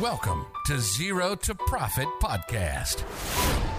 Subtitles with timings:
[0.00, 3.75] Welcome to Zero to Profit Podcast.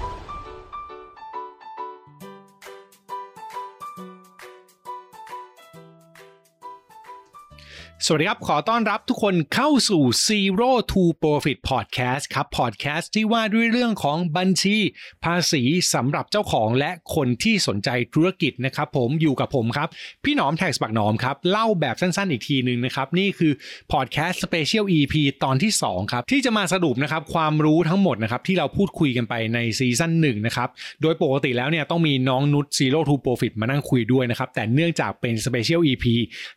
[8.10, 14.78] สวัสดีครับ ขอต้อนรับทุกคนเข้าสู่ Zero to Profit Podcast ครับ Podcast ที่ว่าด้วยเรื่องของบัญชี
[15.24, 15.62] ภาษี
[15.94, 19.88] สำหรับเจ้าของและคนที่สนใจธุรกิจนะครับผมอยู่กับผมครับ
[20.24, 23.52] พี่หนอมแท็กสปักหนอมครับ เล่าแบบสั้นๆอีกทีหนึ่งนะครับ นี่คือ
[23.92, 30.70] Podcast Special EP ตอนที่ 2 ครับ ที่จะมาสรุปนะครับ ความรู้ทั้งหมดนะครับ ที่เราพูดคุยกันไปในซีซั่นหนึ่งนะครับ
[31.02, 36.06] โดยปกติแล้วเนี่ยต้องมีน้องนุช Zero to Profit มานั่งคุยด้วยนะครับแต่เนื่องจากเป็น Special EP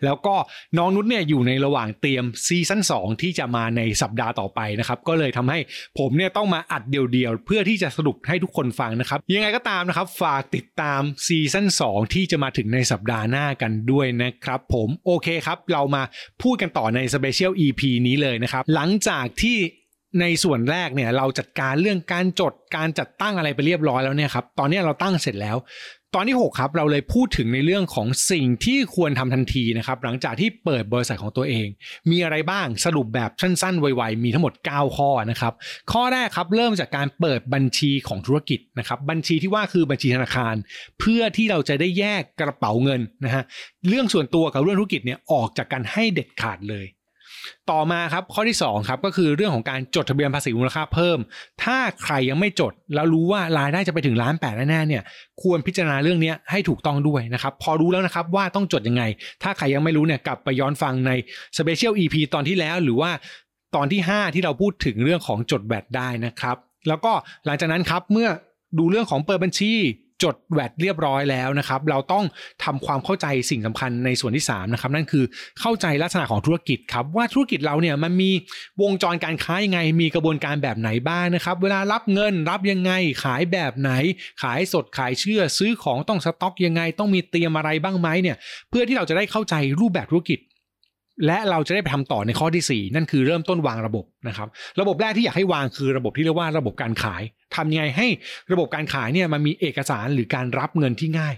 [0.04, 0.34] แล้วก็
[0.78, 5.58] น้องนุชเนี่ยอยูู่่ในระหว่างเตรียมซีซั่น2 ที่จะมาในสัปดาห์ต่อไปนะครับ ก็เลยทำให้
[5.98, 16.02] ผมเนี่ยต้องมาอัดเดี่ยวๆ เพื่อที่จะสรุปให้ทุกคนฟังนะครับ ยังไงก็ตามนะครับ ฝากติดตามซีซั่น2 ที่จะมาถึงในสัปดาห์หน้ากันด้วยนะครับผมโอเคครับ เรามา
[16.42, 19.58] พูดกันต่อใน Special EP นี้เลยนะครับ หลังจากที่
[20.20, 25.56] ในส่วนแรกเนี่ยเราจัดการเรื่องการจดการจัดตั้งอะไรไปเรียบร้อยแล้วเนี่ยครับตอนนี้เราตั้งเสร็จแล้ว
[26.14, 31.66] ตอนที่ 6 ครับเราเลยพูดถึงในเรื่องของสิ่งที่ควรทำทันทีนะครับหลังจากที่เปิดบริษัทของตัวเอง
[32.10, 35.52] มีอะไรบ้างสรุปแบบสั้นๆไวๆมีทั้งหมด 9 ข้อนะครับ
[35.92, 40.54] ข้อแรกครับเริ่มจากการเปิดบัญชีของธุรกิจนะครับบัญชีที่ว่าคือบัญชีธนาคาร
[41.00, 43.44] เพื่อที่เราจะได้แยกกระเป๋าเงินนะฮะ
[43.88, 46.86] เรื่องส่วนตัวกับเรื่องธุรกิจเนี่ยออกจากกันให้เด็ดขาดเลย
[47.70, 51.18] ต่อมาครับข้อที่2ครับก็คือเรื่องของการจดทะเบียนภาษีมูลค่าเพิ่ม
[51.62, 55.02] ถ้าใครยังไม่จดแล้วรู้ว่ารายได้จะไปถึงล้านแปดแน่ๆเนี่ย
[55.42, 59.02] ควรพิจารณาเรื่องนี้ให้ถูกต้องด้วยนะครับพอรู้แล้วนะครับว่าต้องจดยังไง
[59.42, 61.10] ถ้าใครยังไม่รู้เนี่ยกลับไปย้อนฟังใน
[61.56, 63.10] Special EP ตอนที่แล้วหรือว่า
[63.76, 66.56] ตอนที่ 5 ที่เราพูดถึงเรื่องของจดแบตได้นะครับ
[66.88, 67.12] แล้วก็
[67.46, 68.28] หลังจากนั้นครับเมื่อ
[68.78, 69.72] ดูเรื่องของเปิดบัญชี
[70.22, 72.24] จดแวดเรียบร้อยแล้วนะครับ เราต้อง
[72.64, 75.24] ทำความเข้าใจสิ่งสำคัญในส่วนที่3นะครับนั่นคือ
[75.60, 78.30] เข้าใจลักษณะของธุรกิจครับว่าธุรกิจเราเนี่ยมันมี
[78.82, 82.92] วงจรการค้ายังไง มีกระบวนการแบบไหนบ้างนะครับ เวลารับเงินรับยังไง
[83.24, 83.90] ขายแบบไหน
[84.42, 88.36] ขายสดขายเชื่อ ซื้อของต้องสต็อกยังไง ต้องมีเตรียมอะไรบ้างไหมเนี่ย
[88.70, 90.38] เพื่อที่เราจะได้เข้าใจรูปแบบธุรกิจ
[91.26, 94.48] และเราจะได้ไปทำต่อในข้อที่ 4 นั่นคือเริ่มต้นวางระบบนะครับ
[94.80, 97.22] ระบบแรกที่อยากให้วางคือระบบที่เรียกว่าระบบการขาย
[97.56, 98.06] ทำยังไงให้
[98.52, 101.34] ระบบการขายเนี่ยมันมีเอกสารหรือการรับเงินที่ง่าย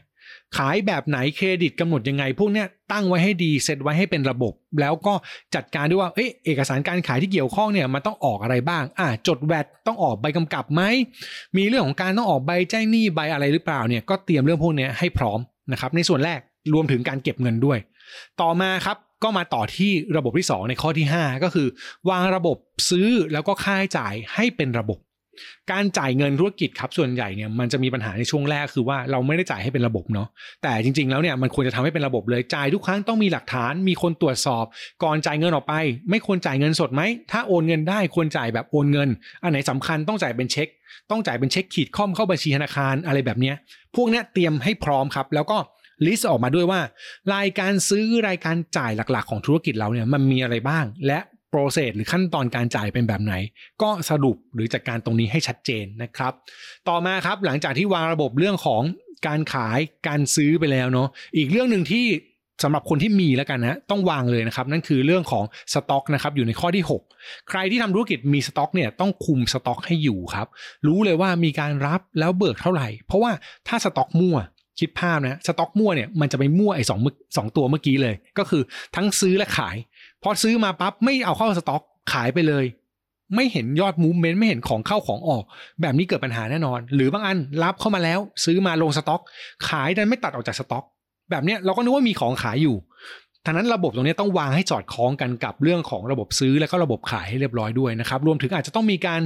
[0.59, 5.15] ขายแบบไหนเครดิตกำหนดยังไง พวกเนี้ยตั้งไว้ให้ดีเซตไว้ให้เป็นระบบ แล้วก็
[5.54, 10.82] จัดการด้วยว่าเอเอกสารการขายที่เกี่ยวข้องเนี่ยมันต้องออกอะไรบ้างอ่าจดแวดต้องออกใบกำกับไหม
[11.56, 15.38] มีเรื่องของการต้องออกใบแจ้งหนี้ใบอะไรหรือเปล่าเนี่ยก็เตรียมเรื่องพวกเนี้ยให้พร้อม
[15.72, 16.41] นะครับในส่วนแรก
[16.75, 17.78] รวมถึงการเก็บเงินด้วย
[18.41, 21.68] ต่อมาครับ ก็มาต่อที่ระบบที่ 2 ในข้อที่ 5 ก็คือ
[22.10, 22.56] วางระบบ
[22.90, 24.98] ซื้อแล้วก็ค่าใช้จ่ายให้เป็นระบบ
[25.72, 30.28] การจ่ายเงินธุรกิจครับส่วนใหญ่เนี่ยมันจะมีปัญหาในช่วงแรกคือว่าเราไม่ได้จ่ายให้เป็นระบบเนาะ
[30.62, 34.64] แต่จริง ๆ แล้วเนี่ยมันควรจะทำให้เป็นระบบเลยจ่ายทุกครั้งต้องมีหลักฐาน มีคนตรวจสอบ
[35.04, 35.74] ก่อนจ่ายเงินออกไป
[36.10, 39.08] ไม่ควรจ่ายเงินสดไหมถ้าโอนเงินได้ควรจ่ายแบบโอนเงิน
[39.42, 40.68] อันไหนสำคัญต้องจ่ายเป็นเช็ค
[41.10, 43.56] ต้องจ่ายเป็นเช็คขีดข้อมเข้าบัญชีธนาคารอะไรแบบเนี้ย
[43.94, 45.58] พวกเนี้ยเตรียมให้พร้อมครับ แล้วก็
[46.06, 46.80] ลิสต์ออกมาด้วยว่า
[47.34, 51.18] รายการซื้อรายการจ่ายหลักๆ ของธุรกิจเราเนี่ยมันมีอะไรบ้าง และ
[51.50, 53.34] process หรือขั้นตอนการจ่ายเป็นแบบไหน
[53.82, 56.32] ก็สรุปหรือจัดการตรงนี้ให้ชัดเจนนะครับ
[56.88, 58.82] ต่อมาครับหลังจากที่วางระบบเรื่องของ
[59.26, 62.06] การขายการซื้อไปแล้วเนาะอีกเรื่องหนึ่งที่
[62.62, 66.84] สำหรับคนที่มีแล้วกันนะต้องวางเลยนะครับ นั่นคือเรื่องของสต็อกนะครับอยู่ในข้อที่
[67.16, 70.46] 6 ใครที่ทำธุรกิจมีสต็อกเนี่ยต้องคุมสต็อกให้อยู่ครับ
[70.86, 73.32] รู้เลยว่ามีการรับแล้วเบิกเท่าไหร่ เพราะว่า
[73.69, 74.36] ถ้าสต็อกมั่ว
[74.82, 77.00] คิดภาพนะสต็อกมั่วเนี่ยมันจะไปมั่วไอ้สอง
[77.37, 78.62] สองตัวเมื่อกี้เลย ก็คือ
[78.97, 79.76] ทั้งซื้อและขาย
[80.22, 81.82] พอซื้อมาปั๊บไม่เอาเข้าสต็อก
[82.12, 82.65] ขายไปเลย
[83.34, 85.44] ไม่เห็นยอดมูฟเมนต์ไม่เห็นของเข้าของออก
[85.81, 89.20] แบบนี้เกิดปัญหาแน่นอน หรือบางอันรับเข้ามาแล้ว ซื้อมาลงสต็อก
[89.69, 90.84] ขายดันไม่ตัดออกจากสต็อก
[91.31, 92.76] แบบเนี้ยเราก็นึกว่ามีของขายอยู่
[93.47, 99.20] ทางนั้นระบบตรงนี้ต้องวางให้สอดคล้องกันกับเรื่องของระบบซื้อและก็ระบบขายให้เรียบร้อยด้วยนะครับ รวมถึงอาจจะต้องมีการ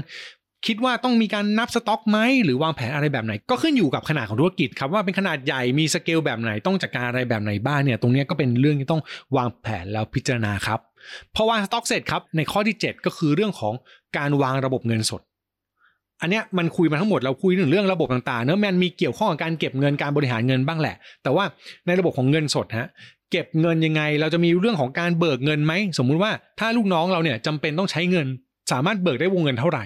[0.66, 9.02] คิดว่าต้องมีการนับสต็อกไหมหรือวางแผนอะไรแบบไหน ก็ขึ้นอยู่กับขนาดของธุรกิจครับว่าเป็นขนาดใหญ่มีสเกลแบบไหนต้องจัดการอะไรแบบไหนบ้างเนี่ยตรงนี้ก็เป็นเรื่องที่ต้อง
[9.36, 10.80] วางแผนแล้วพิจารณาครับ
[11.34, 13.74] พอวางสต็อกเสร็จครับในข้อที่ 7 ก็คือเรื่องของ
[14.16, 15.22] การวางระบบเงินสด
[16.20, 21.44] อันเนี้ยมันคุยมาทั้งหมดเราคุยถึงเรื่องระบบต่างๆเนอะมันมีเกี่ยวข้องกับการเก็บเงินการบริหารเงินบ้างแหละ แต่ว่า
[21.86, 22.88] ในระบบของเงินสดฮะ
[23.30, 26.30] เก็บเงินยังไง เราจะมีเรื่องของการเบิกเงินไหมสมมุติว่า
[26.60, 28.26] ถ้าลูกน้องเราเนี่ยจำเป็นต้องใช้เงิน
[28.72, 29.84] สามารถเบิกได้วงเงินเท่าไหร่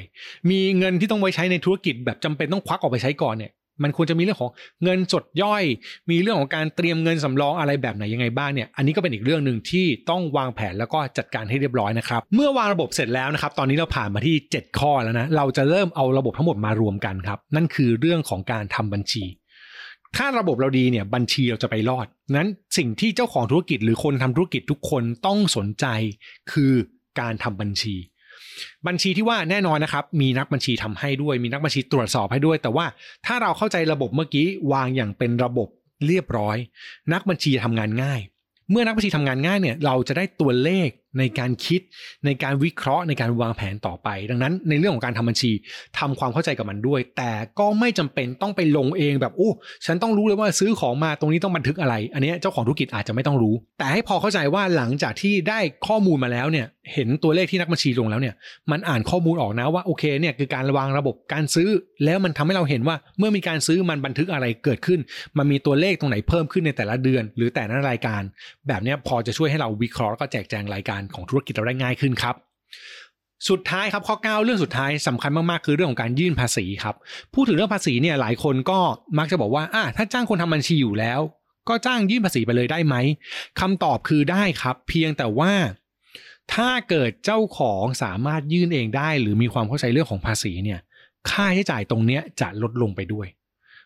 [0.50, 4.52] มีเงินที่ต้องไว้ใช้ในธุรกิจแบบจำเป็นต้องควักออกไปใช้ก่อนเนี่ยมันควรจะมีเรื่องของ
[4.84, 5.64] เงินสดย่อย
[6.10, 19.24] มีเรื่องของการเตรียมเงินสำรองอะไรแบบไหนยังไงบ้างเนี่ย อันนี้ก็เป็นอีกเรื่องหนึ่งที่ต้องวางแผนแล้วก็จัดการให้เรียบร้อยนะครับ เมื่อวางระบบเสร็จแล้วนะครับ ตอนนี้เราผ่านมาที่ 7 ข้อแล้วนะ เราจะเริ่มเอาระบบทั้งหมดมารวมกันครับ นั่นคือเรื่องของการทำบัญชี
[20.16, 22.06] ถ้าระบบเราดีเนี่ยบัญชีเราจะไปรอด
[22.36, 22.48] นั้น
[22.78, 25.86] สิ่งที่เจ้าของธุรกิจหรือคนทำธุรกิจทุกคนต้องสนใจ
[26.52, 26.72] คือ
[27.20, 27.96] การทำบัญชี
[28.86, 32.86] บัญชีที่ว่าแน่นอนนะครับ มีนักบัญชีทำให้ด้วย มีนักบัญชีตรวจสอบให้ด้วย แต่ว่า
[33.26, 35.68] ถ้าเราเข้าใจระบบเมื่อกี้วางอย่างเป็นระบบ
[36.06, 36.56] เรียบร้อย
[37.12, 38.20] นักบัญชีทำงานง่าย
[38.70, 41.80] เมื่อนักบัญชีทำงานง่ายเนี่ยเราจะได้ตัวเลข ในการคิด
[42.24, 45.52] ในการวิเคราะห์ในการวางแผนต่อไป ดังนั้นในเรื่องของการทำบัญชี
[45.98, 49.50] ทำความเข้าใจกับมันด้วย แต่ก็ไม่จำเป็นต้องไปลงเองแบบโอ้
[49.86, 58.34] ฉันต้องรู้เลยว่าซื้อของมาตรงนี้ต้องบันทึกอะไร อันนี้เจ้าของธุรกิจอาจจะไม่ต้องรู้ แต่ให้พอเข้าใจว่าหลังจากที่ได้ข้อมูลมาแล้วเนี่ยเห็นตัวเลขที่นักบัญชีลงแล้วเนี่ย
[58.70, 61.68] มันอ่านข้อมูลออกนะว่าโอเคเนี่ยคือการวางระบบการซื้อ
[62.04, 65.00] แล้วมันทำให้เราเห็นว่าเมื่อมีการซื้อมันบันทึกอะไรเกิดขึ้น
[65.38, 68.22] มันมีตัวเลขตรงไหนเพิ่มขึ้นในแต่ละเดือน หรือแต่ละรายการ
[68.68, 72.34] แบบนี้พอจะช่วยให้เราวิเคราะห์แล้วก็แจกแจงรายการของธุรกิจเราได้ง่ายขึ้นครับ
[73.48, 76.96] สุดท้ายครับข้อ 9 เรื่องสุดท้ายสำคัญมาก ๆ คือเรื่องของการยื่นภาษีครับ
[77.34, 78.78] พูดถึงเรื่องภาษีเนี่ยหลายคนก็
[79.18, 81.20] มักจะบอกว่าอะถ้าจ้างคนทำบัญชีอยู่แล้ว
[81.68, 82.96] ก็จ้างยื่นภาษีไปเลยได้ไหม
[83.60, 85.52] คำตอบคือได้ครับ เพียงแต่ว่า
[86.54, 90.80] ถ้าเกิดเจ้าของสามารถยื่นเองได้ หรือมีความเข้าใจเรื่องของภาษีเนี่ย
[91.30, 93.26] ค่าใช้จ่ายตรงเนี้ยจะลดลงไปด้วย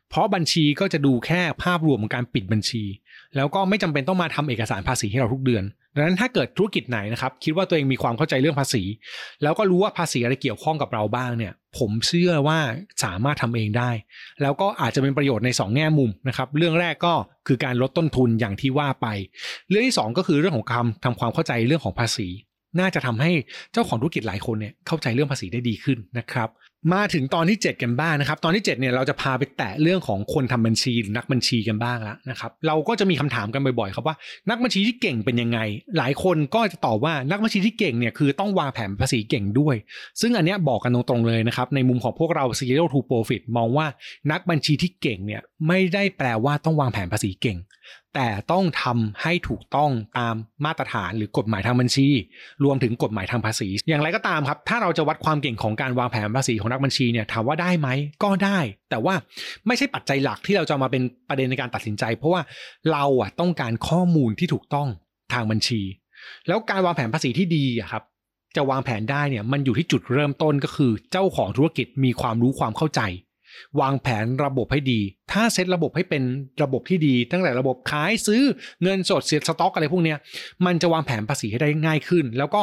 [0.09, 2.85] เพราะบัญชีก็จะดูแค่ภาพรวมของการปิดบัญชี
[3.37, 5.65] แล้วก็ไม่จำเป็นต้องมาทำเอกสารภาษีให้เราทุกเดือน
[5.95, 8.83] ดังนั้นถ้าเกิดธุรกิจไหนนะครับ คิดว่าตัวเองมีความเข้าใจเรื่องภาษี
[9.43, 12.59] แล้วก็รู้ว่าภาษีอะไรเกี่ยวข้องกับเราบ้างเนี่ย ผมเชื่อว่า
[13.05, 13.91] สามารถทำเองได้
[14.43, 17.15] แล้วก็อาจจะเป็นประโยชน์ใน 2 แง่มุมนะครับ เรื่องแรกก็
[17.47, 19.07] คือการลดต้นทุนอย่างที่ว่าไป
[19.71, 22.29] เรื่องที่ 2 ก็คือเรื่องของการทำความเข้าใจเรื่องของภาษี
[22.81, 23.31] น่าจะทำให้
[23.73, 26.51] เจ้าของธุรกิจหลายคนเนี่ยเข้าใจเรื่องภาษีได้ดีขึ้นนะครับ
[26.95, 34.17] มาถึงตอนที่ 7 กันบ้างนะครับ ตอนที่ 7เนี่ยเราจะพาไปแตะเรื่องของคนทำบัญชีหรือนักบัญชีกันบ้างแล้วนะครับ เราก็จะมีคำถามกันบ่อยๆครับว่า
[34.51, 35.59] นักบัญชีที่เก่งเป็นยังไง
[35.99, 39.77] หลายคนก็จะตอบว่านักบัญชีที่เก่งเนี่ยคือต้องวางแผนภาษีเก่งด้วย
[40.21, 43.87] ซึ่งอันเนี้ยบอกกันตรงๆเลยนะครับในมุมของพวกเรา Zero to Profit มองว่า
[44.33, 47.59] นักบัญชีที่เก่งเนี่ยไม่ได้แปลว่าต้องวางแผนภาษีเก่ง
[48.15, 50.35] แต่ต้องทำให้ถูกต้องตาม
[50.65, 52.09] มาตรฐานหรือกฎหมายทางบัญชี
[52.65, 57.89] รวมถึงกฎหมายทางภาษี อย่างไรก็ตามครับ ถ้าเราจะวัดความเก่งของการวางแผนภาษีของนักบัญชีเนี่ยถามว่าได้ไหม
[58.23, 58.59] ก็ได้
[58.91, 59.15] แต่ว่า
[59.67, 62.43] ไม่ใช่ปัจจัยหลักที่เราจะมาเป็นประเด็นในการตัดสินใจ เพราะว่า
[62.93, 64.89] เราอะต้องการข้อมูลที่ถูกต้อง
[65.33, 65.81] ทางบัญชี
[66.49, 68.03] แล้วการวางแผนภาษีที่ดีอะครับ
[68.57, 73.01] จะวางแผนได้เนี่ยมันอยู่ที่จุดเริ่มต้นก็คือเจ้าของธุรกิจมีความรู้ความเข้าใจ
[73.81, 75.01] วางแผนระบบให้ดี
[75.33, 76.23] ถ้าเซตระบบให้เป็น
[76.63, 78.43] ระบบที่ดี ตั้งแต่ระบบขายซื้อ
[78.83, 80.19] เงินสดเสียสต็อกอะไรพวกเนี้ย
[80.67, 82.63] มันจะวางแผนภาษีให้ได้ง่ายขึ้น แล้วก็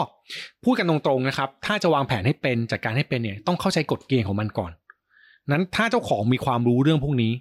[0.63, 4.71] พูดกันตรงๆนะครับ ถ้าจะวางแผนให้เป็นจัดการให้เป็นเนี่ยต้องเข้าใจกฎเกณฑ์ของมันก่อน
[5.51, 7.33] นั้นถ้าเจ้าของมีความรู้เรื่องพวกนี้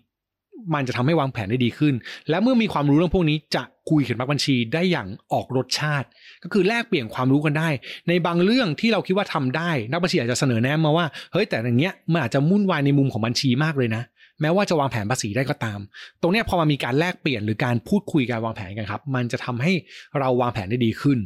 [0.75, 1.95] มันจะทำให้วางแผนได้ดีขึ้น
[2.31, 6.07] และเมื่อมีความรู้เรื่องพวกนี้จะคุยกับนักบัญชีได้อย่างออกรสชาติ
[6.43, 7.69] ก็คือแลกเปลี่ยนความรู้กันได้
[8.09, 14.03] ในบางเรื่องที่เราคิดว่าทำได้ นักบัญชีอาจจะเสนอแนะมาว่าเฮ้ยแต่อย่างเงี้ยมันอาจจะมุ่นวายในมุมของบัญชีมากเลยนะ
[14.41, 15.81] แม้ว่าจะวางแผนภาษีได้ก็ตาม
[16.21, 19.73] ตรงเนี้ยพอมามีการแลกเปลี่ยนหรือการพูดคุยการวางแผนกันครับ มันจะทำให้
[20.19, 21.19] เราวางแผนได้ดีขึ้น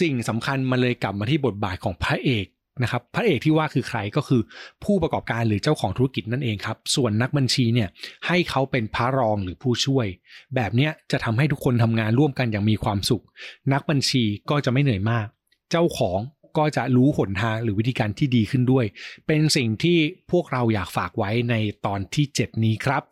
[0.00, 2.46] สิ่งสำคัญมันเลยกลับมาที่บทบาทของพระเอก
[2.82, 4.42] นะครับพระเอกที่ว่าคือใครก็คือ
[4.84, 7.88] ผู้ประกอบการหรือเจ้าของธุรกิจนั่นเองครับ ส่วนนักบัญชีเนี่ย
[8.26, 10.06] ให้เขาเป็นพระรองหรือผู้ช่วย
[10.54, 13.24] แบบเนี้ยจะทำให้ทุกคนทำงานร่วมกันอย่างมีความสุข
[13.72, 15.26] นักบัญชีก็จะไม่เหนื่อยมาก
[15.70, 16.18] เจ้าของ
[16.58, 18.84] ก็จะรู้หนทางหรือวิธีการที่ดีขึ้นด้วย
[19.26, 19.98] เป็นสิ่งที่
[20.30, 21.54] พวกเราอยากฝากไว้ใน
[21.86, 23.02] ตอนที่ 7 นี้ครับ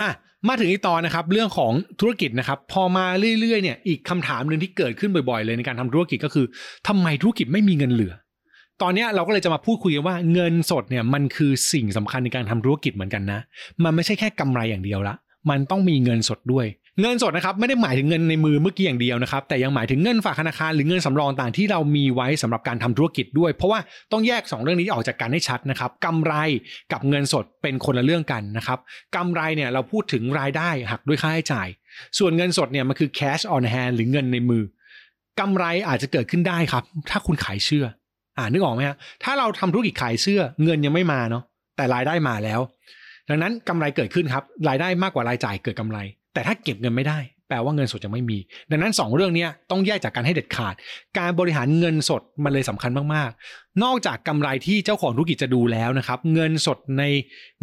[0.00, 0.12] อะ
[0.48, 3.06] มาถึงอีกตอนนะครับเรื่องของธุรกิจนะครับพอมา
[3.40, 6.46] เรื่อยๆเนี่ยอีกคำถามหนึ่งที่เกิดขึ้นบ่อยๆ เลยในการทำธุรกิจก็คือ
[6.88, 8.14] ทำไมธุรกิจไม่มีเงินเหลือ
[8.82, 13.40] ตอนนี้เราก็เลยจะมาพูดคุยกันว่าเงินสดเนี่ยมันคือสิ่งสำคัญในการทำธุรกิจเหมือนกันนะ
[13.84, 15.14] มันไม่ใช่แค่กำไรอย่างเดียวละ
[15.50, 16.66] มันต้องมีเงินสดด้วย
[17.00, 23.80] เงินสดนะครับไม่ได้หมายถึงเงินในมือเมื่อกี้อย่างเดียวนะครับ แต่ยังหมายถึงเงินฝากธนาคารหรือเงินสำรองต่างที่เรามีไว้สำหรับการทำธุรกิจด้วย เพราะว่า
[24.12, 26.34] ต้องแยก 2 เรื่องนี้ออกจากกันให้ชัดนะครับกำไร
[26.92, 28.78] กับเงินสดเป็นคนละเรื่องกันนะครับ
[29.16, 31.68] กำไรเนี่ยเราพูดถึงรายได้หักด้วยค่าใช้จ่าย
[32.18, 34.62] ส่วนเงินสดเนี่ยมันคือ cash on hand หรือเงินในมือ
[35.40, 37.86] กำไรอาจจะเกิดขึ้นได้ครับ ถ้าคุณขายเชื่อ
[38.38, 41.42] อ่านึกออกไหมฮะถ้าเราทำธุรกิจขายเสื้อเงินยังไม่มาเนาะ
[41.76, 42.60] แต่รายได้มาแล้ว
[43.28, 45.98] ดังนั้นกำไรเกิดขึ้นครับ รายได้มากกว่ารายจ่ายเกิดกำไร
[46.34, 47.18] แต่ถ้าเก็บเงินไม่ได้
[47.54, 48.38] ลว่าเงินสดยังไม่มี
[48.70, 50.74] ดังนั้น 2 เรื่องนี้ต้องแยกจากกันให้เด็ดขาด
[51.18, 57.04] การบริหารเงินสดมันเลยสำคัญมากๆ นอกจากกำไรที่เจ้าของธุรกิจจะดูแล้วนะครับ เงินสดใน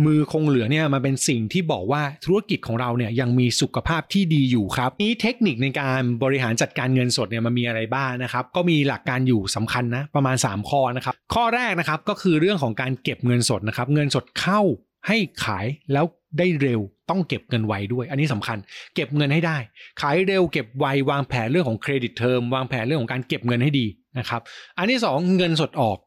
[0.06, 14.62] มือคงเหลือเนี่ยมันเป็นสิ่งที่บอกว่าธุรกิจของเราเนี่ยยังมีสุขภาพที่ดีอยู่ครับนี้เทคนิคในการบริหารจัดการเงินสดเนี่ยมันมีอะไรบ้างนะครับ ก็มีหลักการอยู่สำคัญนะประมาณ 3 ข้อนะครับ ข้อแรกนะครับก็คือเรื่องของการเก็บเงินสดนะครับ เงินสดเข้า
[15.08, 16.05] ให้ขายแล้ว
[16.38, 16.79] ได้เร็ว
[17.10, 18.58] ต้องเก็บเงินไวด้วย อันนี้สำคัญ
[18.96, 19.58] เก็บเงินให้ได้
[20.01, 23.86] ขายเร็วเก็บไววางแผนเรื่องของเครดิตเทอมวางแผนเรื่องของการเก็บเงินให้ดี
[24.20, 24.41] นะครับ
[24.77, 25.98] อันที่สองเงินสดออก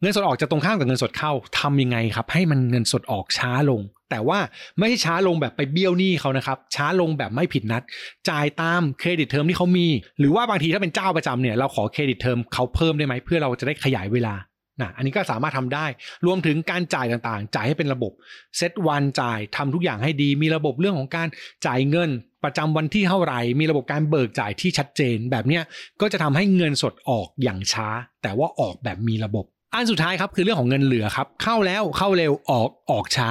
[0.00, 3.80] เงินสดออกจะตรงข้ามกับเงินสดเข้าทำยังไงครับ ให้มันเงินสดออกช้าลง
[4.10, 4.38] แต่ว่า
[4.78, 7.82] ไม่ใช่ช้าลงแบบไปเบี้ยวหนี้เขานะครับช้าลงแบบไม่ผิดนัด
[8.28, 9.86] จ่ายตาม credit term ที่เขามี
[10.18, 14.34] หรือว่าบางทีถ้าเป็นเจ้าประจำเนี่ยเราขอ credit term เขาเพิ่มได้ไหมเพื่อเราจะได้ขยายเวลา
[14.80, 15.86] นะอันนี้ก็สามารถทำได้
[16.26, 18.12] รวมถึงการจ่ายต่างๆ จ่ายให้เป็นระบบ
[18.56, 21.28] เซตวันจ่ายทำทุกอย่างให้ดี มีระบบเรื่องของการ
[21.66, 22.10] จ่ายเงิน
[22.44, 25.62] ประจำวันที่เท่าไหร่ มีระบบการเบิกจ่ายที่ชัดเจน แบบเนี้ย
[26.00, 27.88] ก็จะทำให้เงินสดออกอย่างช้า
[28.22, 33.28] แต่ว่าออกแบบมีระบบ อันสุดท้ายครับคือเรื่องของเงินเหลือครับ เข้าแล้วเข้าเร็วออกออกช้า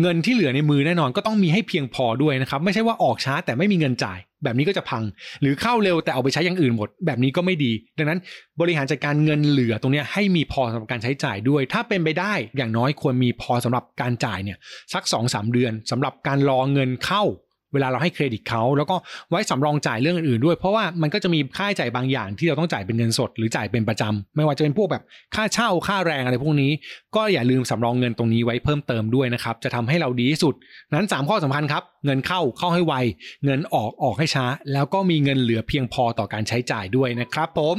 [0.00, 5.02] เงินที่เหลือในมือแน่นอนก็ต้องมีให้เพียงพอด้วยนะครับ ไม่ใช่ว่าออกช้าแต่ไม่มีเงินจ่าย แบบนี้ก็จะพัง
[5.40, 8.20] หรือเข้าเร็วแต่เอาไปใช้อย่างอื่นหมด แบบนี้ก็ไม่ดี ดังนั้น
[8.60, 14.58] บริหารจัดการเงินเหลือตรงนี้ให้มีพอสำหรับการใช้จ่ายด้วย ถ้าเป็นไปได้อย่างน้อยควรมีพอสำหรับการจ่ายเนี่ย
[14.92, 17.24] สัก2อสเดือนสำหรับการรอเงินเข้า
[17.74, 18.96] เวลาเราให้เครดิตเขาแล้วก็
[19.30, 25.02] ไว้สำรองจ่ายเรื่องอื่นๆด้วย เพราะว่ามันก็จะมีค่าใช้จ่ายบางอย่างที่เราต้องจ่ายเป็นเงินสด หรือจ่ายเป็นประจำไม่ว่าจะเป็นพวกแบบ
[25.34, 26.70] ค่าเช่าค่าแรงอะไรพวกนี้
[27.16, 30.54] ก็อย่าลืมสำรองเงินตรงนี้ไว้เพิ่มเติมด้วยนะครับจะทำให้เราดีที่สุด
[30.94, 32.94] นั้น 3 ข้อสำคัญครับ เงินเข้าเข้าให้ไว
[33.44, 37.76] เงินออกออกให้ช้า แล้วก็มีเงินเหลือเพียงพอต่อการใช้จ่ายด้วยนะครับผม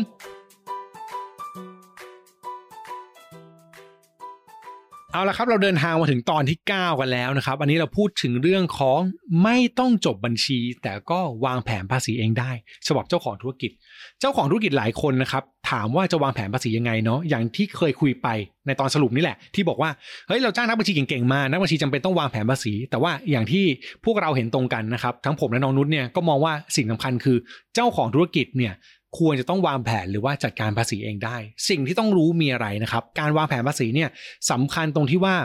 [5.16, 9.00] เอาละครับเราเดินทางมาถึงตอนที่ 9 กันแล้วนะครับ อันนี้เราพูดถึงเรื่องของ
[9.44, 12.52] ไม่ต้องจบบัญชี แต่ก็วางแผนภาษีเองได้
[12.88, 13.72] สำหรับเจ้าของธุรกิจ
[14.20, 18.28] เจ้าของธุรกิจหลายคนนะครับ ถามว่าจะวางแผนภาษียังไงเนาะอย่างที่เคยคุยไป
[18.68, 19.90] ในตอนสรุปนี่แหละ ที่บอกว่า
[20.28, 23.66] เฮ้ยเราจ้างนักบัญชีเก่งๆมานักบัญชีจำเป็นต้องวางแผนภาษี แต่ว่าอย่างที่
[24.06, 27.38] พวกเราเห็นตรงกันนะครับ ทั้งผมและน้องนุชเนี่ยก็มองว่าสิ่งสำคัญคือ
[27.76, 28.74] เจ้าของธุรกิจเนี่ย
[29.18, 31.38] ควรจะต้องวางแผนหรือว่าจัดการภาษีเองได้
[31.70, 34.10] สิ่งที่ต้องรู้มีอะไรนะครับ การวางแผนภาษีเนี่ย
[34.52, 35.36] สำคัญตรงที่ว่า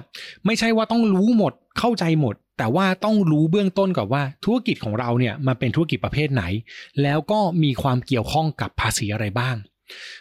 [0.47, 6.45] ไม่ใช่ว่าต้องรู้หมดเข้าใจหมด แต่ว่าต้องรู้เบื้องต้นก่อนว่าธุรกิจของเราเนี่ยมันเป็นธุรกิจประเภทไหน
[7.03, 9.57] แล้วก็มีความเกี่ยวข้องกับภาษีอะไรบ้าง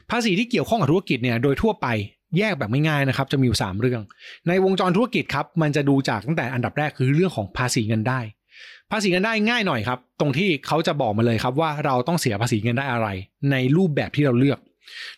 [0.09, 1.87] ภาษีที่เกี่ยวข้องกับธุรกิจเนี่ยโดยทั่วไป
[2.37, 4.01] แยกแบบไม่ง่ายนะครับจะมีอยู่ 3 เรื่อง
[4.47, 8.19] ในวงจรธุรกิจครับมันจะดูจากตั้งแต่อันดับแรกคือเรื่องของภาษีเงินได้
[8.91, 13.07] ภาษีเงินได้ง่ายหน่อยครับ ตรงที่เขาจะบอกมาเลยครับว่าเราต้องเสียภาษีเงินได้อะไร
[13.51, 14.59] ในรูปแบบที่เราเลือก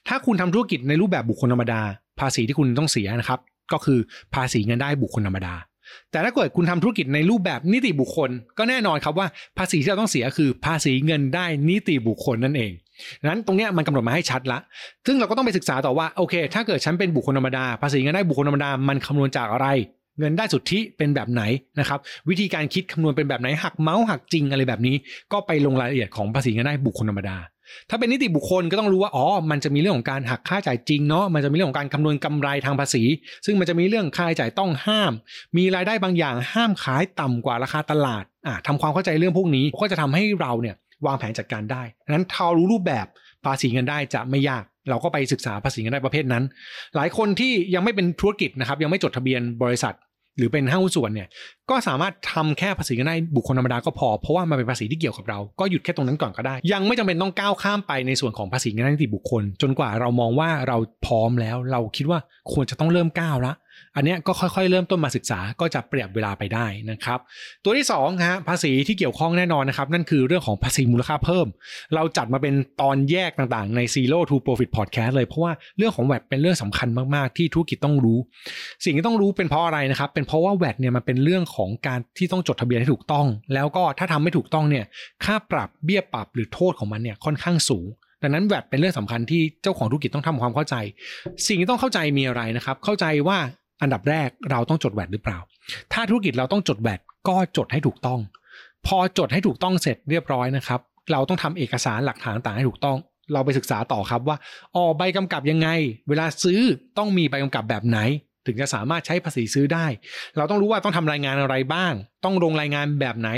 [0.07, 1.81] ถ้าคุณทำธุรกิจในรูปแบบบุคคลธรรมดา
[2.19, 3.39] ภาษีที่คุณต้องเสียนะครับ
[3.71, 3.99] ก็คือ
[4.33, 5.55] ภาษีเงินได้บุคคลธรรมดา
[6.11, 12.71] แต่ถ้าเกิดคุณทำธุรกิจในรูปแบบนิติบุคคล ก็แน่นอนครับว่าภาษีที่เราต้องเสียคือภาษีเงินได้นิติบุคคลนั่นเอง
[13.25, 14.59] นั้นตรงเนี้ยมันกำหนดมาให้ชัดละ
[15.05, 19.67] ซึ่งเราก็ต้องไปศึกษาต่อว่าโอเค ถ้าเกิดฉันเป็นบุคคลธรรมดา ภาษีเงินได้บุคคลธรรมดา มันคำนวณจากอะไร
[20.19, 21.43] เงินได้สุทธิเป็นแบบไหน
[21.79, 21.99] นะครับ
[22.29, 24.95] วิธีการคิดคำนวณเป็นแบบไหนหักเมาส์หักจริงอะไรแบบนี้
[25.31, 27.37] ก็ไปลงรายละเอียดของภาษีเงินได้บุคคลธรรมดา
[27.89, 33.03] ถ้าเป็นนิติบุคคลก็ต้องรู้ว่าอ๋อมันจะมีเรื่องของการหักค่าจ่ายจริงเนาะมันจะมีเรื่องของการคำนวณกำไรทางภาษี
[33.45, 35.11] ซึ่งมันจะมีเรื่องค่าใช้จ่ายต้องห้าม
[35.57, 40.75] มีรายได้บางอย่างห้ามขายต่ำกว่าราคาตลาดอ่าทำความเข้าใจเรื่องพวกนี้ก็จะทำให้เราเนี่ย
[41.05, 43.05] วางแผนจัดการได้นั้นถ้ารู้รูปแบบ
[43.45, 46.43] ภาษีเงินได้จะไม่ยาก เราก็ไปศึกษาภาษีเงินได้ประเภทนั้น
[46.95, 49.95] หลายคนที่ยังไม่เป็นธุรกิจนะครับ ยังไม่จดทะเบียนบริษัท
[50.37, 51.27] หรือเป็นห้างหุ้นส่วนเนี่ย
[51.69, 62.19] ก็สามารถทำแค่ภาษีเงินได้บุคคลธรรมดาก็พอ เพราะว่ามันเป็นภาษีที่เกี่ยวกับเรา ก็หยุดแค่ตรงนั้นก่อนก็ได้ ยังไม่จำเป็นต้องก้าวข้ามไปในส่วนของภาษีเงินได้นิติบุคคล จนกว่าเรามองว่าเราพร้อมแล้ว เราคิดว่า
[62.53, 63.53] ควรจะต้องเริ่มก้าวละ
[63.95, 67.19] อันเนี้ยก็ค่อยๆ เริ่มต้นมาศึกษาก็จะเปรียบเวลาไปได้นะครับ
[67.63, 71.47] ตัวที่2ฮะภาษีที่เกี่ยวข้องแน่นอนนะครับ นั่นคือเรื่องของภาษีมูลค่าเพิ่ม
[71.95, 78.17] เราจัดมาเป็นตอนแยกต่างๆ ใน Zero to Profit Podcast เลยเพราะว่าเรื่องของแวดเป็นเรื่องสำคัญมากๆ ที่ธุรกิจต้องรู้
[78.85, 84.85] สิ่งที่ต้องรู้เป็นเพราะอะไรนะครับ เป็นเพราะว่าแวดเนี่ยมันเป็นเรื่องของการที่ต้องจดทะเบียนให้ถูกต้อง แล้วก็ถ้าทำไม่ถูกต้องเนี่ย
[85.23, 87.87] ค่าปรับเบี้ยปรับหรือโทษของมันเนี่ยค่อนข้างสูง
[88.23, 90.75] ดังนั้นแวดเป็นเรื่องสำคัญที่เจ้าของธุรกิจต้องทำความเข้าใจ
[91.47, 93.37] สิ่งที่ต้องเข้าใจมีอะไรนะครับ เข้าใจว่า
[93.81, 95.39] อันดับแรกเราต้องจดแวดหรือเปล่า
[95.93, 98.19] ถ้าธุรกิจเราต้องจดแวดก็จดให้ถูกต้อง
[98.87, 100.79] พอจดให้ถูกต้องเสร็จเรียบร้อยนะครับ
[101.11, 102.97] เราต้องทำเอกสารหลักฐานต่างให้ถูกต้อง
[103.33, 104.37] เราไปศึกษาต่อครับว่า
[104.75, 105.67] อ๋อใบกำกับยังไง
[106.09, 106.61] เวลาซื้อ
[106.97, 107.99] ต้องมีใบกำกับแบบไหน
[108.45, 109.85] ถึงจะสามารถใช้ภาษีซื้อได้
[110.37, 111.93] เราต้องรู้ว่าต้องทำรายงานอะไรบ้าง
[112.25, 113.29] ต้องลงรายงานแบบไหน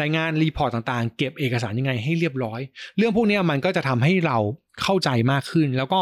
[0.00, 2.60] รายงานรีพอร์ตต่างๆ เก็บเอกสารยังไงให้เรียบร้อย
[2.96, 4.38] เรื่องพวกนี้มันก็จะทำให้เรา
[4.82, 6.00] เข้าใจมากขึ้น แล้วก็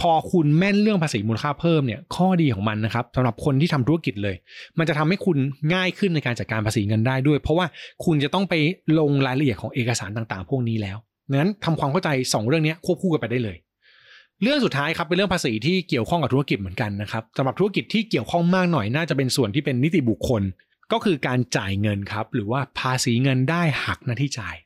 [0.00, 4.36] พอคุณแม่นเรื่องภาษีมูลค่าเพิ่มเนี่ยข้อดีของมันนะครับสำหรับคนที่ทำธุรกิจเลย
[4.78, 5.36] มันจะทำให้คุณ
[5.74, 7.66] ง่ายขึ้นในการจัดการภาษีเงินได้ด้วย เพราะว่า
[8.04, 8.54] คุณจะต้องไป
[8.98, 10.96] ลงรายละเอียดของเอกสารต่างๆ พวกนี้แล้ว
[11.30, 13.56] นั้นทำความเข้าใจ 2 เรื่องนี้ควบคู่กันไปได้เลย
[14.42, 20.42] เรื่องสุดท้ายครับเป็นเรื่องภาษีที่เกี่ยวข้องกับธุรกิจเหมือนกันนะครับสำหรับธุรกิจที่เกี่ยวข้องมากหน่อยน่าจะเป็นส่วนที่เป็นนิติบุคคล
[20.92, 24.56] ก็คือการจ่ายเงินครับหรือว่าภาษีเงินได้หักหน้าที่จ่าย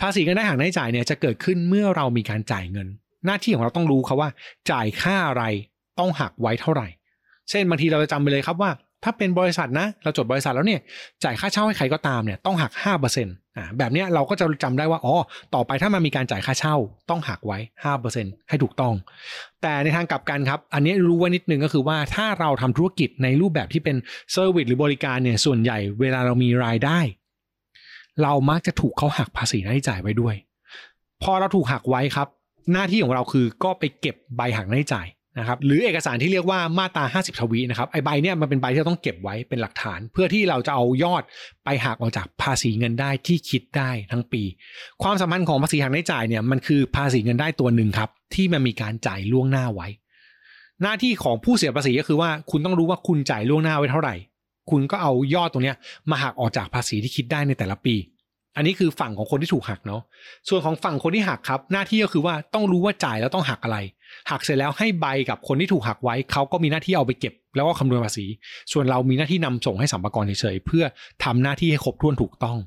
[0.00, 2.88] ภาษีเงินได้หักหน้าที่จ่ายเนี่ยจะเกิดขึ้นเมื่อเรามีการจ่ายเงิน
[3.26, 4.30] หน้าที่ของเราต้องรู้ครับว่า
[4.70, 5.44] จ่ายค่าอะไร
[5.98, 6.88] ต้องหักไว้เท่าไหร่
[7.50, 8.70] เช่นบางทีเราจะจำไปเลยครับว่า
[9.04, 10.80] ถ้าเป็นบริษัทนะ เราจดบริษัทแล้วเนี่ย
[11.24, 12.72] จ่ายค่าเช่าให้ใครก็ตามเนี่ยต้องหัก
[13.14, 15.14] 5% อ่าแบบเนี้ยเราก็จะจำได้ว่าอ๋อ
[15.54, 16.76] ต่อไปถ้ามันมีการจ่ายค่าเช่า
[17.10, 17.58] ต้องหักไว้
[18.04, 18.94] 5%ให้ถูกต้อง
[19.62, 23.96] แต่ในทางกลับกันครับ อันนี้รู้ไว้นิดนึงก็คือว่าถ้าเราทำธุรกิจในรูปแบบที่เป็น
[24.32, 26.98] เซอร์วิสหรือบริการเนี่ยส่วนใหญ่เวลาเรามีรายได้
[28.22, 30.34] เรามักจะถูกเขาหักภาษีหน้าจ่ายไว้ด้วย
[31.22, 32.28] พอเราถูกหักไว้ครับ
[32.72, 35.06] หน้าที่ของเราคือก็ไปเก็บใบหักหน้าจ่าย
[35.38, 41.22] นะครับหรือเอกสารที่เรียกว่ามาตรา 50 ทวีนะครับไอใบเนี่ยมันเป็นใบที่เราต้องเก็บไว้เป็นหลักฐาน เพื่อที่เราจะเอายอด
[41.64, 44.42] ไปหักออกจากภาษีเงินได้ที่คิดได้ทั้งปี
[45.02, 49.88] ความสัมพันธ์ของภาษีหักได้จ่ายเนี่ยมันคือภาษีเงินได้ตัวหนึ่งครับ ที่มันมีการจ่ายล่วงหน้าไว้
[50.82, 54.14] หน้าที่ของผู้เสียภาษีก็คือว่าคุณต้องรู้ว่าคุณจ่ายล่วงหน้าไว้เท่าไหร่
[54.70, 55.76] คุณก็เอายอดตรงเนี้ย
[56.10, 57.94] มาหักออกจากภาษีที่คิดได้ในแต่ละปี
[58.56, 60.02] อันนี้คือฝั่งของคนที่ถูกหักเนาะ
[60.48, 63.78] ส่วนของฝั่งคนที่หักครับ หน้าที่ก็คือว่าต้องรู้ว่าจ่ายแล้วต้องหักอะไร
[64.30, 68.26] หักเสร็จแล้วให้ใบกับคนที่ถูกหักไว้เขาก็มีหน้าที่เอาไปเก็บ แล้วก็คำนวณภาษี
[68.72, 70.84] ส่วนเรามีหน้าที่นำส่งให้สัมภาระเฉยๆเพื่อ
[71.24, 72.58] ทำหน้าที่ให้ครบถ้วนถูกต้อง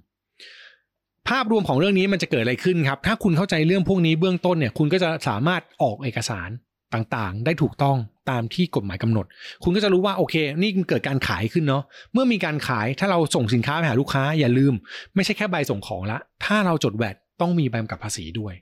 [1.30, 6.50] ภาพรวมของเรื่องนี้มันจะเกิดอะไรขึ้นครับ ถ้าคุณเข้าใจเรื่องพวกนี้เบื้องต้นเนี่ย คุณก็จะสามารถออกเอกสาร
[6.94, 7.98] ต่างๆ ได้ถูกต้อง
[8.30, 9.26] ตามที่กฎหมายกำหนด
[9.64, 14.74] คุณก็จะรู้ว่าโอเค นี่เกิดการขายขึ้นเนาะ เมื่อมีการขายถ้าเราส่งสินค้าไปหาลูกค้าอย่าลืม
[15.16, 18.54] ไม่ใช่แค่ใบส่งของละ ถ้าเราจดแวดต้องมีใบกำกับภาษีด้วย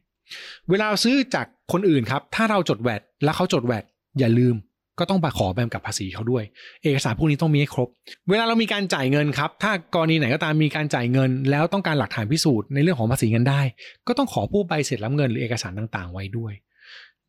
[0.70, 3.84] เวลาซื้อจากคนอื่นครับ ถ้าเราจดแวดแล้วเขาจดแวด
[4.20, 4.56] อย่าลืม
[5.00, 6.44] ก็ต้องไปขอใบกำกับภาษีเขาด้วย
[6.84, 7.90] เอกสารพวกนี้ต้องมีให้ครบ
[8.30, 13.62] เวลาเรามีการจ่ายเงินครับ ถ้ากรณีไหนก็ตามมีการจ่ายเงิน แล้วต้องการหลักฐานพิสูจน์ในเรื่องของภาษีเงินได้
[14.08, 16.54] ก็ต้องขอผู้ใบเสร็จรับเงินหรือเอกสารต่างๆ ไว้ด้วย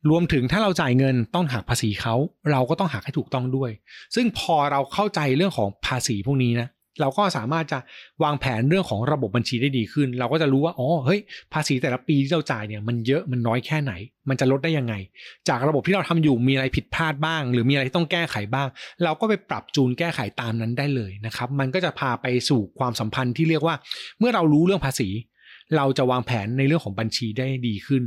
[0.09, 2.15] รวมถึงถ้าเราจ่ายเงินต้องหักภาษีเขา
[2.51, 3.71] เราก็ต้องหักให้ถูกต้องด้วย
[4.15, 6.67] ซึ่งพอเราเข้าใจเรื่องของภาษีพวกนี้นะ
[7.01, 7.79] เราก็สามารถจะ
[8.23, 11.19] วางแผนเรื่องของระบบบัญชีได้ดีขึ้น เราก็จะรู้ว่าอ๋อเฮ้ย
[11.53, 13.93] ภาษีแต่ละปีที่เราจ่ายเนี่ยมันเยอะมันน้อยแค่ไหน
[14.29, 14.93] มันจะลดได้ยังไง
[15.49, 18.67] จากระบบที่เราทำอยู่มีอะไรผิดพลาดบ้าง หรือมีอะไรที่ต้องแก้ไขบ้าง
[19.03, 23.75] เราก็ไปปรับจูนแก้ไขตามนั้นได้เลยนะครับมันก็จะพาไปสู่ความสัมพันธ์ที่เรียกว่า
[24.19, 25.09] เมื่อเรารู้เรื่องภาษี
[25.77, 28.03] เราจะวางแผนในเรื่องของบัญชีได้ดีขึ้น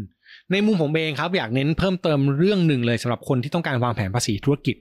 [0.53, 4.77] ในมุมผมเองครับอยากเน้นเพิ่มเติมเรื่องหนึ่งเลยสำหรับคนที่ต้องการวางแผนภาษีธุรกิจ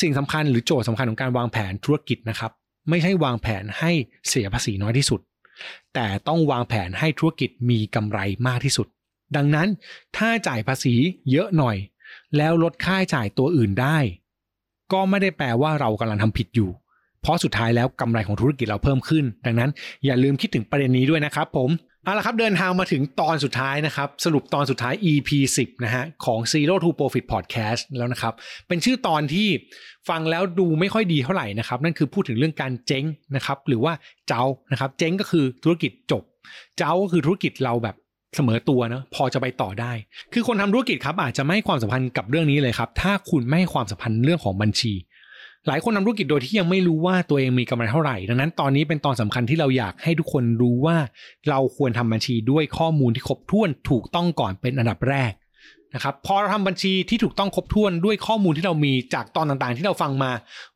[0.00, 2.52] สิ่งสำคัญหรือโจทย์สำคัญของการวางแผนธุรกิจนะครับ
[2.88, 3.92] ไม่ใช่วางแผนให้
[4.28, 5.20] เสียภาษีน้อยที่สุด
[5.94, 8.86] แต่ต้องวางแผนให้ธุรกิจมีกำไรมากที่สุด
[9.36, 9.68] ดังนั้น
[10.16, 10.94] ถ้าจ่ายภาษี
[11.30, 11.76] เยอะหน่อย
[12.36, 13.98] แล้วลดค่าใช้จ่ายตัวอื่นได้
[14.92, 16.70] ก็ไม่ได้แปลว่าเรากำลังทำผิดอยู่
[17.20, 19.70] เพราะสุดท้ายแล้วกำไรของธุรกิจเราเพิ่มขึ้น ดังนั้น
[20.04, 21.70] อย่าลืมคิดถึงประเด็นนี้ด้วยนะครับผม
[22.06, 28.34] เอาละครับเดินทางมาถึงตอนสุดท้ายนะครับ สรุปตอนสุดท้าย EP 10นะฮะของ Zero to Profit Podcast แล้วนะครับ
[28.68, 29.48] เป็นชื่อตอนที่
[30.08, 33.04] ฟังแล้วดูไม่ค่อยดีเท่าไหร่นะครับ นั่นคือพูดถึงเรื่องการเจ๊ง
[33.36, 33.92] นะครับ หรือว่า
[34.28, 36.22] เจ้านะครับ เจ๊งก็คือธุรกิจจบ
[36.78, 37.96] เจ้าก็คือธุรกิจเราแบบ
[38.36, 39.92] เสมอตัวนะพอจะไปต่อได้
[40.32, 44.92] คือคนทำธุรกิจครับอาจจะไม่ความสัมพันธ์กับเรื่องนี้เลยครับ ถ้าคุณไม่ความสัมพันธ์เรื่องของบัญชี
[45.68, 50.96] หลายคนทำธุรกิจโดยที่ยังไม่รู้ว่าตัวเองมีกำไรเท่าไหร่ ดังนั้นตอนนี้เป็นตอนสำคัญที่เราอยากให้ทุกคนรู้ว่า
[51.48, 55.32] เราควรทำบัญชีด้วยข้อมูลที่ครบถ้วนถูกต้องก่อนเป็นอันดับแรก
[55.94, 60.30] นะครับพอเราทำบัญชีที่ถูกต้องครบถ้วนด้วยข้อมูลที่เรามีจากตอนต่างๆ ที่เราฟังมา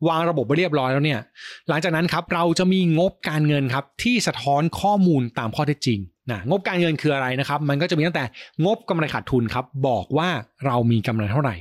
[0.09, 1.21] วางระบบไปเรียบร้อยแล้วเนี่ย
[1.69, 5.99] หลังจากนั้นครับเราจะมีงบการเงินครับที่สะท้อนข้อมูลตามข้อเท็จจริง
[6.33, 8.25] นะงบการเงินคืออะไรนะครับ มันก็จะมีตั้งแต่
[8.65, 10.29] งบกำไรขาดทุนครับ บอกว่า
[10.67, 11.55] เรามีกำไรเท่าไหร่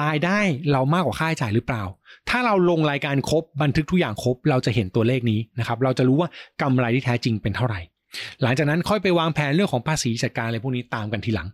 [0.00, 0.38] รายได้
[0.72, 1.82] เรามากกว่าค่าใช้จ่ายหรือเปล่า
[2.28, 6.28] ถ้าเราลงรายการครบบันทึกทุกอย่างครบ เราจะเห็นตัวเลขนี้นะครับ เราจะรู้ว่า
[6.62, 7.80] กำไรที่แท้จริงเป็นเท่าไหร่
[8.42, 11.48] หลังจากนั้นค่อยไปวางแผนเรื่องของภาษีจัดการอะไรพวกนี้ตามกันทีหลัง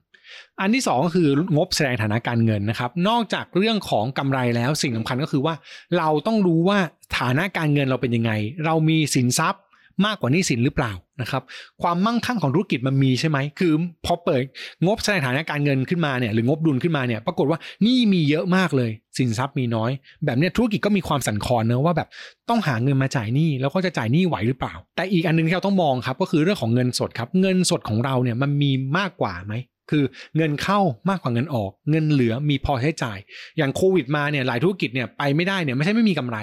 [0.61, 5.55] อันที่สองก็คืองบแสดงฐานะการเงินนะครับ นอกจากเรื่องของกำไรแล้วสิ่งสำคัญก็คือว่า
[5.99, 6.79] เราต้องรู้ว่า
[7.19, 8.33] ฐานะการเงินเราเป็นยังไง
[8.65, 9.63] เรามีสินทรัพย์
[10.05, 11.43] มากกว่านี้สินหรือเปล่า นะครับ
[11.83, 13.73] ความมั่งคั่งของธุรกิจมันมีใช่ไหมคือ
[14.05, 14.43] พอเปิด
[14.85, 19.91] งบสดงฐานะการเงินขึ้นมาเนี่ยหรืองบดุลขึ้นมาเนี่ยปรากฏว่านี่มีเยอะมากเลย สินทรัพย์มีน้อย
[20.25, 22.09] แบบเนี้ยธุรกิจก็มีความสั่นคลอนเนะว่าแบบ
[22.49, 29.55] ต้องหาเงินมาจ่ายหนี้แล้วก็จะจ่ายหนี้ไหวหรือเปล่า แต่อีกอันนึงที่เราต้องมองครับก็คือเรื่องของเงินสดครับเงินสดของเราเนี่ยมันมีมากกว่าไหม
[29.91, 30.05] คือ
[30.37, 33.19] เงินเข้ามากกว่าเงินออก เงินเหลือมีพอใช้จ่าย
[33.59, 36.39] อย่างโควิดมาเนี่ยหลายธุรกิจเนี่ยไปไม่ได้เนี่ยไม่ใช่ไม่มีกำไร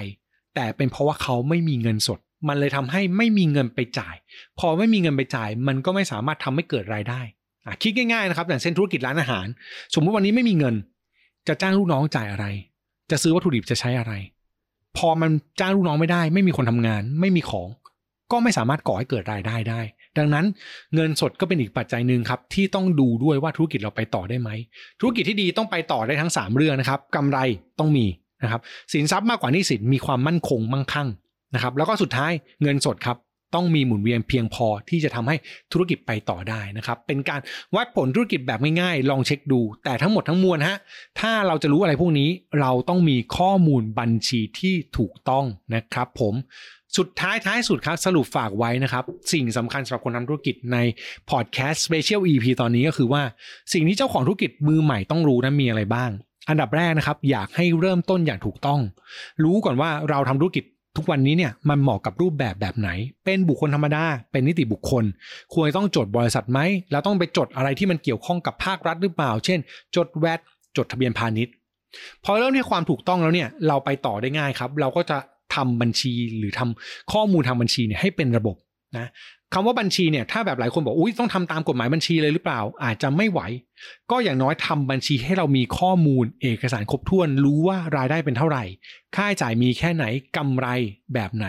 [0.54, 4.14] แต่เป็นเพราะว่าเขาไม่มีเงินสด มันเลยทำให้ไม่มีเงินไปจ่าย
[4.58, 7.20] พอไม่มีเงินไปจ่าย มันก็ไม่สามารถทำให้เกิดรายได้
[7.82, 9.46] คิดง่ายๆนะครับอย่างเช่นธุรกิจร้านอาหาร
[9.94, 10.74] สมมติวันนี้ไม่มีเงิน
[11.48, 12.46] จะจ้างลูกน้องจ่ายอะไร
[13.10, 14.12] จะซื้อวัตถุดิบจะใช้อะไร
[14.96, 17.68] พอมันจ้างลูกน้องไม่ได้ ไม่มีคนทำงาน ไม่มีของ
[18.32, 19.80] ก็ไม่สามารถก่อให้เกิดรายได้ได้
[20.18, 20.46] ดังนั้น
[20.94, 24.50] เงินสดก็เป็นอีกปัจจัยหนึ่งครับ ที่ต้องดูด้วยว่าธุรกิจเราไปต่อได้ไหม
[25.00, 27.38] ธุรกิจที่ดีต้องไปต่อได้ทั้ง 3 เรื่องนะครับกำไร
[27.78, 28.06] ต้องมี
[28.42, 28.60] นะครับ
[28.92, 31.08] สินทรัพย์มากกว่านี้สินมีความมั่นคงมั่งคั่ง
[31.54, 33.18] นะครับแล้วก็สุดท้ายเงินสดครับ
[33.54, 35.36] ต้องมีหมุนเวียนเพียงพอที่จะทำให้
[35.72, 37.40] ธุรกิจไปต่อได้นะครับ เป็นการ
[37.74, 40.76] วัดผลธุรกิจแบบง่ายๆ ลองเช็คดู แต่ทั้งหมดทั้งมวลฮะ
[41.20, 42.28] ถ้าเราจะรู้อะไรพวกนี้
[42.60, 46.34] เราต้องมีข้อมูลบัญชีที่ถูกต้องนะครับ ผม
[46.98, 50.78] สุดท้ายท้ายสุดครับสรุปฝากไว้นะครับ สิ่งสำคัญสำหรับคนทำธุรกิจใน
[51.30, 53.22] พอดแคสต์ Special EP ตอนนี้ก็คือว่า
[53.72, 56.10] สิ่งที่เจ้าของธุรกิจมือใหม่ต้องรู้นะมีอะไรบ้าง
[56.48, 58.80] อันดับแรกนะครับ อยากให้เริ่มต้นอย่างถูกต้อง
[59.44, 60.64] รู้ก่อนว่าเราทำธุรกิจ
[60.96, 62.88] ทุกวันนี้เนี่ยมันเหมาะกับรูปแบบแบบไหน
[63.24, 65.04] เป็นบุคคลธรรมดา เป็นนิติบุคคล
[65.54, 69.58] ควรต้องจดบริษัทไหม แล้วต้องไปจดอะไรที่มันเกี่ยวข้องกับภาครัฐหรือเปล่า เช่น
[69.96, 70.40] จดแวด
[70.76, 71.54] จดทะเบียนพาณิชย์
[72.24, 75.18] พอเริ่มที่ความถูกต้องแล้วเนี่ยเราไปต่อได้ง่ายครับ เราก็จะ
[75.54, 78.56] ทำบัญชีหรือทำข้อมูลทางบัญชีเนี่ยให้เป็นระบบ
[78.98, 79.06] นะ
[79.54, 83.40] คำว่าบัญชีเนี่ยถ้าแบบหลายคนบอกอุ้ยต้องทำตามกฎหมายบัญชีเลยหรือเปล่า อาจจะไม่ไหว
[84.10, 88.64] ก็อย่างน้อยทำบัญชีให้เรามีข้อมูลเอกสารครบถ้วน รู้ว่ารายได้เป็นเท่าไหร่
[89.16, 90.04] ค่าใช้จ่ายมีแค่ไหน
[90.36, 90.66] กำไร
[91.14, 91.46] แบบไหน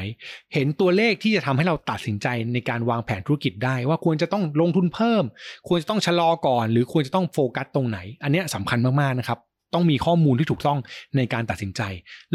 [0.54, 5.24] เห็นตัวเลขที่จะทำให้เราตัดสินใจในการวางแผนธุรกิจได้ ว่าควรจะต้องลงทุนเพิ่ม
[5.68, 9.40] ควรจะต้องชะลอก่อน หรือควรจะต้องโฟกัสตรงไหน อันนี้ยสำคัญมากๆนะครับ
[9.74, 10.80] ต้องมีข้อมูลที่ถูกต้อง
[11.18, 11.82] ในการตัดสินใจ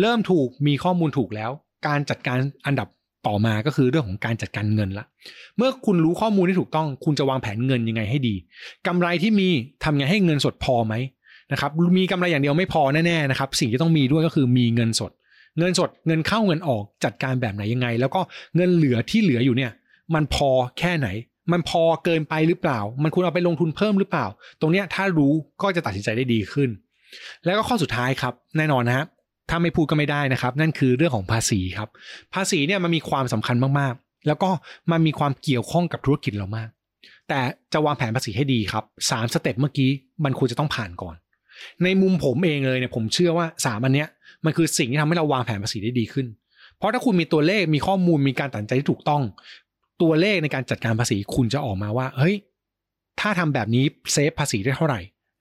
[0.00, 1.50] เริ่มถูกมีข้อมูลถูกแล้ว
[1.86, 2.88] การจัดการอันดับ
[3.28, 5.04] ต่อมาก็คือเรื่องของการจัดการเงินละ
[5.56, 8.34] เมื่อคุณรู้ข้อมูลที่ถูกต้อง คุณจะวางแผนเงินยังไงให้ดี
[8.86, 9.48] กำไรที่มี
[9.84, 10.94] ทำไงให้เงินสดพอไหม
[11.52, 15.10] นะครับมีกำไรอย่างเดียวไม่พอแน่ๆนะครับสิ่งที่ต้องมีด้วยก็คือมีเงินสด
[15.58, 18.20] เงินสดเงินเข้าเงินออกจัดการแบบไหนยังไง แล้วก็
[18.56, 19.72] เงินเหลือที่เหลืออยู่เนี่ย
[20.14, 21.08] มันพอแค่ไหน
[21.52, 24.26] มันพอเกินไปหรือเปล่า มันควรเอาไปลงทุนเพิ่มหรือเปล่า
[24.60, 26.70] ตรงเนี้ยถ้ารู้ก็จะตัดสินใจได้ดีขึ้น
[27.44, 29.06] แล้วก็ข้อสุดท้ายครับแน่นอนนะฮะ
[29.48, 31.88] ถ้าไม่พูดก็ไม่ได้นะครับ นั่นคือเรื่องของภาษีครับ
[32.34, 34.50] ภาษีเนี่ยมันมีความสำคัญมากๆ แล้วก็
[34.90, 36.68] มันมีความเกี่ยวข้องกับธุรกิจเรามาก
[37.28, 37.40] แต่
[37.72, 39.90] จะวางแผนภาษีให้ดีครับสามสเต็ปเมื่อกี้
[40.24, 41.16] มันควรจะต้องผ่านก่อน
[41.84, 44.08] ในมุมผมเองเลยเนี่ยผมเชื่อว่าสามอันเนี้ย
[44.44, 46.26] มันคือสิ่งที่ทำให้เราวางแผนภาษีได้ดีขึ้น
[46.78, 49.22] เพราะถ้าคุณมีตัวเลขมีข้อมูลมีการตัดใจที่ถูกต้อง
[50.02, 52.36] ตัวเลขในการจัดการภาษีคุณจะออกมาว่า เฮ้ย
[53.20, 55.00] ถ้าทำแบบนี้เซฟภาษีได้เท่าไหร่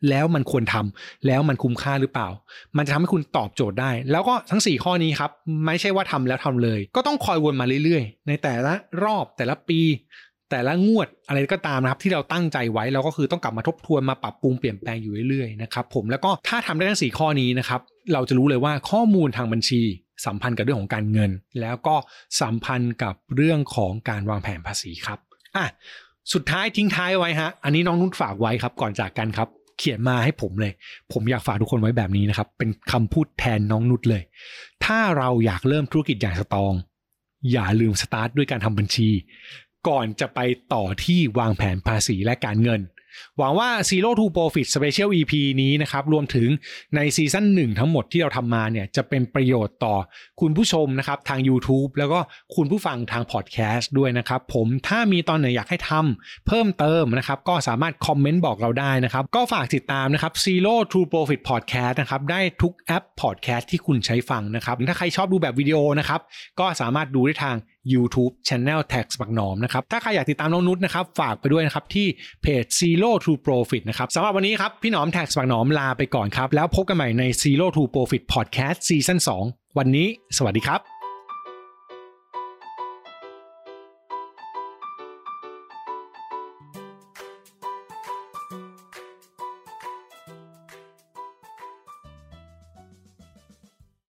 [0.09, 2.29] แล้วมันควรทำแล้วมันคุ้มค่าหรือเปล่า
[2.77, 5.31] มันจะทำให้คุณตอบโจทย์ได้ แล้วก็ทั้ง 4 ข้อนี้ครับ
[5.65, 9.81] ไม่ใช่ว่าทำแล้วทำเลย ก็ต้องคอยวนมาเรื่อยๆ ในแต่ละรอบแต่ละปี
[10.51, 17.81] แต่ละงวดอะไรก็ตามนะครับ ที่เราตั้งใจไว้เราก็คือต้องกลับมาทบทวนมาปรับปรุงเปลี่ยนแปลงอยู่เรื่อยๆนะครับผมแล้วก็ถ้าทำได้ทั้ง 4 ข้อนี้นะครับ
[18.13, 19.81] เราจะรู้เลยว่าข้อมูลทางบัญชี
[20.25, 21.31] สัมพันธ์กับเรื่องของการเงิน
[21.61, 21.95] แล้วก็
[22.41, 25.19] สัมพันธ์กับเรื่องของการวางแผนภาษีครับ
[25.55, 25.65] อะ
[26.33, 29.47] สุดท้ายทิ้งท้ายไว้ฮะอันนี้น้องนุ่นฝากไว้ครับก่อนจากกันครับ
[29.77, 30.73] เขียนมาให้ผมเลย
[31.13, 34.23] ผมอยากฝากทุกคนไว้แบบนี้นะครับ เป็นคำพูดแทนน้องนุชเลย
[34.85, 36.73] ถ้าเราอยากเริ่มธุรกิจอย่าง strong
[37.51, 39.09] อย่าลืมสตาร์ทด้วยการทำบัญชี
[39.87, 40.39] ก่อนจะไป
[40.73, 42.81] ต่อที่วางแผนภาษีและการเงิน
[43.37, 46.49] หวังว่า Zero to Profit Special EP นี้นะครับ รวมถึง
[46.95, 49.95] ในซีซั่นหนึ่งทั้งหมดที่เราทำมาเนี่ยจะเป็นประโยชน์ต่อ
[50.41, 52.19] คุณผู้ชมนะครับทาง YouTube แล้วก็
[52.55, 66.21] คุณผู้ฟังทางพอดแคสต์ด้วยนะครับ ผมถ้ามีตอนไหนอยากให้ทำเพิ่มเติมนะครับ ก็สามารถคอมเมนต์บอกเราได้นะครับ ก็ฝากติดตามนะครับ Zero to Profit Podcast นะครับ ได้ทุกแอปพอดแคสต์ที่คุณใช้ฟังนะครับ ถ้าใครชอบดูแบบวิดีโอนะครับ
[66.59, 67.55] ก็สามารถดูได้ทาง
[67.93, 72.07] YouTube Channel Tax บักหนอมนะครับ ถ้าใครอยากติดตามน้องนุชนะครับ ฝากไปด้วยนะครับ ที่
[72.41, 80.07] เพจ Zero to Profit นะครับสำหรับวันนี้ครับ พี่หนอม Tax บักหนอมลาไปก่อนครับ แล้วพบกันใหม่ใน Zero to Profit Podcast Season 2 วันนี้
[80.37, 80.96] สวัสดีครับ